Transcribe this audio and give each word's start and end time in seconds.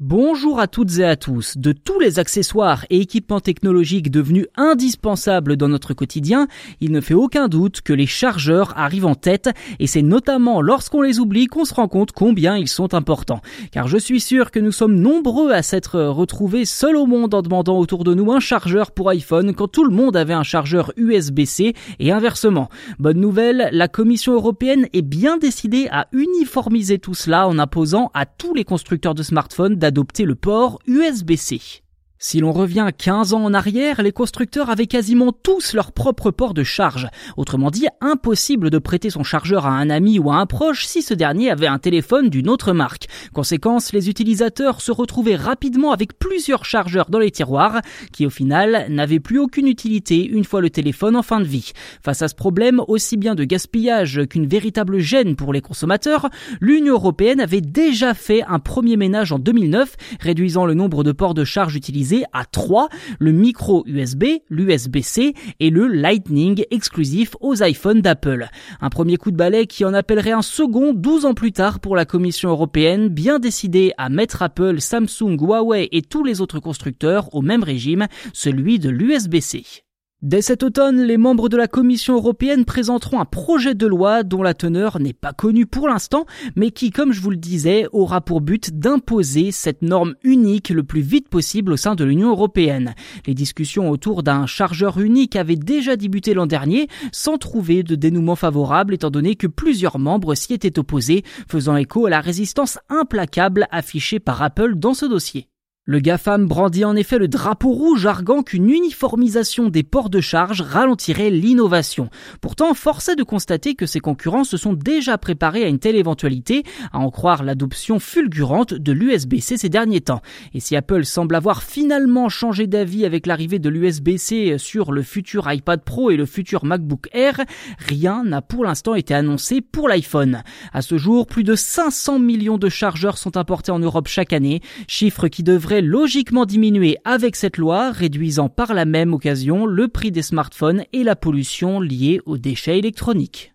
Bonjour 0.00 0.60
à 0.60 0.68
toutes 0.68 0.98
et 0.98 1.04
à 1.04 1.16
tous. 1.16 1.58
De 1.58 1.72
tous 1.72 1.98
les 1.98 2.20
accessoires 2.20 2.86
et 2.88 3.00
équipements 3.00 3.40
technologiques 3.40 4.12
devenus 4.12 4.46
indispensables 4.56 5.56
dans 5.56 5.66
notre 5.66 5.92
quotidien, 5.92 6.46
il 6.80 6.92
ne 6.92 7.00
fait 7.00 7.14
aucun 7.14 7.48
doute 7.48 7.80
que 7.80 7.92
les 7.92 8.06
chargeurs 8.06 8.78
arrivent 8.78 9.06
en 9.06 9.16
tête 9.16 9.50
et 9.80 9.88
c'est 9.88 10.02
notamment 10.02 10.60
lorsqu'on 10.60 11.02
les 11.02 11.18
oublie 11.18 11.48
qu'on 11.48 11.64
se 11.64 11.74
rend 11.74 11.88
compte 11.88 12.12
combien 12.12 12.56
ils 12.56 12.68
sont 12.68 12.94
importants. 12.94 13.40
Car 13.72 13.88
je 13.88 13.98
suis 13.98 14.20
sûr 14.20 14.52
que 14.52 14.60
nous 14.60 14.70
sommes 14.70 14.94
nombreux 14.94 15.50
à 15.50 15.62
s'être 15.62 15.98
retrouvés 15.98 16.64
seuls 16.64 16.96
au 16.96 17.06
monde 17.06 17.34
en 17.34 17.42
demandant 17.42 17.80
autour 17.80 18.04
de 18.04 18.14
nous 18.14 18.30
un 18.30 18.38
chargeur 18.38 18.92
pour 18.92 19.08
iPhone 19.08 19.52
quand 19.52 19.66
tout 19.66 19.84
le 19.84 19.92
monde 19.92 20.16
avait 20.16 20.32
un 20.32 20.44
chargeur 20.44 20.92
USB-C 20.96 21.74
et 21.98 22.12
inversement. 22.12 22.68
Bonne 23.00 23.18
nouvelle, 23.18 23.68
la 23.72 23.88
Commission 23.88 24.34
européenne 24.34 24.86
est 24.92 25.02
bien 25.02 25.38
décidée 25.38 25.88
à 25.90 26.06
uniformiser 26.12 27.00
tout 27.00 27.14
cela 27.14 27.48
en 27.48 27.58
imposant 27.58 28.12
à 28.14 28.26
tous 28.26 28.54
les 28.54 28.62
constructeurs 28.62 29.16
de 29.16 29.24
smartphones 29.24 29.74
adopter 29.88 30.26
le 30.26 30.34
port 30.34 30.78
USB-C. 30.86 31.82
Si 32.20 32.40
l'on 32.40 32.50
revient 32.50 32.88
15 32.98 33.32
ans 33.32 33.44
en 33.44 33.54
arrière, 33.54 34.02
les 34.02 34.10
constructeurs 34.10 34.70
avaient 34.70 34.88
quasiment 34.88 35.30
tous 35.30 35.72
leur 35.72 35.92
propre 35.92 36.32
port 36.32 36.52
de 36.52 36.64
charge. 36.64 37.06
Autrement 37.36 37.70
dit, 37.70 37.86
impossible 38.00 38.70
de 38.70 38.78
prêter 38.78 39.08
son 39.08 39.22
chargeur 39.22 39.66
à 39.66 39.70
un 39.70 39.88
ami 39.88 40.18
ou 40.18 40.32
à 40.32 40.34
un 40.34 40.46
proche 40.46 40.84
si 40.84 41.00
ce 41.00 41.14
dernier 41.14 41.48
avait 41.48 41.68
un 41.68 41.78
téléphone 41.78 42.28
d'une 42.28 42.48
autre 42.48 42.72
marque. 42.72 43.06
Conséquence, 43.32 43.92
les 43.92 44.10
utilisateurs 44.10 44.80
se 44.80 44.90
retrouvaient 44.90 45.36
rapidement 45.36 45.92
avec 45.92 46.18
plusieurs 46.18 46.64
chargeurs 46.64 47.08
dans 47.08 47.20
les 47.20 47.30
tiroirs, 47.30 47.82
qui 48.12 48.26
au 48.26 48.30
final 48.30 48.86
n'avaient 48.90 49.20
plus 49.20 49.38
aucune 49.38 49.68
utilité 49.68 50.26
une 50.26 50.44
fois 50.44 50.60
le 50.60 50.70
téléphone 50.70 51.14
en 51.14 51.22
fin 51.22 51.38
de 51.38 51.46
vie. 51.46 51.70
Face 52.02 52.22
à 52.22 52.26
ce 52.26 52.34
problème 52.34 52.82
aussi 52.88 53.16
bien 53.16 53.36
de 53.36 53.44
gaspillage 53.44 54.22
qu'une 54.28 54.48
véritable 54.48 54.98
gêne 54.98 55.36
pour 55.36 55.52
les 55.52 55.60
consommateurs, 55.60 56.30
l'Union 56.60 56.94
européenne 56.94 57.38
avait 57.38 57.60
déjà 57.60 58.12
fait 58.12 58.42
un 58.48 58.58
premier 58.58 58.96
ménage 58.96 59.30
en 59.30 59.38
2009, 59.38 59.94
réduisant 60.18 60.66
le 60.66 60.74
nombre 60.74 61.04
de 61.04 61.12
ports 61.12 61.34
de 61.34 61.44
charge 61.44 61.76
utilisés 61.76 62.07
à 62.32 62.44
trois, 62.44 62.88
le 63.18 63.32
micro 63.32 63.84
USB, 63.86 64.24
l'USB-C 64.48 65.34
et 65.60 65.70
le 65.70 65.86
Lightning 65.86 66.64
exclusif 66.70 67.36
aux 67.40 67.54
iPhones 67.62 68.00
d'Apple. 68.00 68.48
Un 68.80 68.90
premier 68.90 69.16
coup 69.16 69.30
de 69.30 69.36
balai 69.36 69.66
qui 69.66 69.84
en 69.84 69.94
appellerait 69.94 70.32
un 70.32 70.42
second 70.42 70.92
12 70.94 71.24
ans 71.24 71.34
plus 71.34 71.52
tard 71.52 71.80
pour 71.80 71.96
la 71.96 72.04
Commission 72.04 72.50
européenne, 72.50 73.08
bien 73.08 73.38
décidée 73.38 73.92
à 73.98 74.08
mettre 74.08 74.42
Apple, 74.42 74.80
Samsung, 74.80 75.36
Huawei 75.40 75.88
et 75.92 76.02
tous 76.02 76.24
les 76.24 76.40
autres 76.40 76.60
constructeurs 76.60 77.34
au 77.34 77.42
même 77.42 77.62
régime, 77.62 78.06
celui 78.32 78.78
de 78.78 78.90
l'USB-C. 78.90 79.87
Dès 80.20 80.42
cet 80.42 80.64
automne, 80.64 81.00
les 81.00 81.16
membres 81.16 81.48
de 81.48 81.56
la 81.56 81.68
Commission 81.68 82.16
européenne 82.16 82.64
présenteront 82.64 83.20
un 83.20 83.24
projet 83.24 83.76
de 83.76 83.86
loi 83.86 84.24
dont 84.24 84.42
la 84.42 84.52
teneur 84.52 84.98
n'est 84.98 85.12
pas 85.12 85.32
connue 85.32 85.64
pour 85.64 85.86
l'instant, 85.86 86.26
mais 86.56 86.72
qui, 86.72 86.90
comme 86.90 87.12
je 87.12 87.20
vous 87.20 87.30
le 87.30 87.36
disais, 87.36 87.86
aura 87.92 88.20
pour 88.20 88.40
but 88.40 88.76
d'imposer 88.76 89.52
cette 89.52 89.80
norme 89.80 90.16
unique 90.24 90.70
le 90.70 90.82
plus 90.82 91.02
vite 91.02 91.28
possible 91.28 91.72
au 91.72 91.76
sein 91.76 91.94
de 91.94 92.02
l'Union 92.02 92.30
européenne. 92.30 92.96
Les 93.28 93.34
discussions 93.34 93.90
autour 93.90 94.24
d'un 94.24 94.46
chargeur 94.46 94.98
unique 94.98 95.36
avaient 95.36 95.54
déjà 95.54 95.94
débuté 95.94 96.34
l'an 96.34 96.46
dernier, 96.46 96.88
sans 97.12 97.38
trouver 97.38 97.84
de 97.84 97.94
dénouement 97.94 98.34
favorable 98.34 98.94
étant 98.94 99.12
donné 99.12 99.36
que 99.36 99.46
plusieurs 99.46 100.00
membres 100.00 100.34
s'y 100.34 100.52
étaient 100.52 100.80
opposés, 100.80 101.22
faisant 101.48 101.76
écho 101.76 102.06
à 102.06 102.10
la 102.10 102.20
résistance 102.20 102.80
implacable 102.88 103.68
affichée 103.70 104.18
par 104.18 104.42
Apple 104.42 104.74
dans 104.74 104.94
ce 104.94 105.06
dossier. 105.06 105.48
Le 105.90 106.00
GAFAM 106.00 106.46
brandit 106.46 106.84
en 106.84 106.94
effet 106.96 107.16
le 107.16 107.28
drapeau 107.28 107.70
rouge 107.70 108.04
arguant 108.04 108.42
qu'une 108.42 108.68
uniformisation 108.68 109.70
des 109.70 109.82
ports 109.82 110.10
de 110.10 110.20
charge 110.20 110.60
ralentirait 110.60 111.30
l'innovation. 111.30 112.10
Pourtant, 112.42 112.74
force 112.74 113.08
est 113.08 113.16
de 113.16 113.22
constater 113.22 113.74
que 113.74 113.86
ses 113.86 113.98
concurrents 113.98 114.44
se 114.44 114.58
sont 114.58 114.74
déjà 114.74 115.16
préparés 115.16 115.64
à 115.64 115.68
une 115.68 115.78
telle 115.78 115.96
éventualité, 115.96 116.62
à 116.92 116.98
en 116.98 117.10
croire 117.10 117.42
l'adoption 117.42 118.00
fulgurante 118.00 118.74
de 118.74 118.92
l'USB-C 118.92 119.56
ces 119.56 119.70
derniers 119.70 120.02
temps. 120.02 120.20
Et 120.52 120.60
si 120.60 120.76
Apple 120.76 121.06
semble 121.06 121.34
avoir 121.34 121.62
finalement 121.62 122.28
changé 122.28 122.66
d'avis 122.66 123.06
avec 123.06 123.26
l'arrivée 123.26 123.58
de 123.58 123.70
l'USB-C 123.70 124.58
sur 124.58 124.92
le 124.92 125.02
futur 125.02 125.50
iPad 125.50 125.82
Pro 125.82 126.10
et 126.10 126.18
le 126.18 126.26
futur 126.26 126.66
MacBook 126.66 127.08
Air, 127.14 127.40
rien 127.78 128.24
n'a 128.24 128.42
pour 128.42 128.66
l'instant 128.66 128.94
été 128.94 129.14
annoncé 129.14 129.62
pour 129.62 129.88
l'iPhone. 129.88 130.42
À 130.74 130.82
ce 130.82 130.98
jour, 130.98 131.26
plus 131.26 131.44
de 131.44 131.54
500 131.54 132.18
millions 132.18 132.58
de 132.58 132.68
chargeurs 132.68 133.16
sont 133.16 133.38
importés 133.38 133.72
en 133.72 133.78
Europe 133.78 134.08
chaque 134.08 134.34
année, 134.34 134.60
chiffre 134.86 135.28
qui 135.28 135.42
devrait 135.42 135.77
logiquement 135.82 136.46
diminuer 136.46 136.96
avec 137.04 137.36
cette 137.36 137.56
loi, 137.56 137.90
réduisant 137.90 138.48
par 138.48 138.74
la 138.74 138.84
même 138.84 139.14
occasion 139.14 139.66
le 139.66 139.88
prix 139.88 140.10
des 140.10 140.22
smartphones 140.22 140.84
et 140.92 141.04
la 141.04 141.16
pollution 141.16 141.80
liée 141.80 142.20
aux 142.26 142.38
déchets 142.38 142.78
électroniques. 142.78 143.54